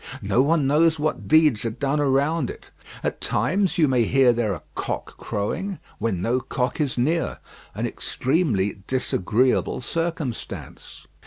No 0.23 0.41
one 0.41 0.65
knows 0.65 0.97
what 0.97 1.27
deeds 1.27 1.63
are 1.63 1.69
done 1.69 1.99
around 1.99 2.49
it. 2.49 2.71
At 3.03 3.21
times 3.21 3.77
you 3.77 3.87
may 3.87 4.03
hear 4.05 4.33
there 4.33 4.53
a 4.55 4.63
cock 4.73 5.15
crowing, 5.17 5.77
when 5.99 6.23
no 6.23 6.39
cock 6.39 6.81
is 6.81 6.97
near 6.97 7.37
an 7.75 7.85
extremely 7.85 8.81
disagreeable 8.87 9.79
circumstance. 9.79 11.05